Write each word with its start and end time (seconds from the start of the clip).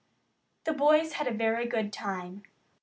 The 0.63 0.73
boys 0.73 1.13
had 1.13 1.27
a 1.27 1.31
very 1.31 1.67
good 1.67 1.93
time. 1.93 2.41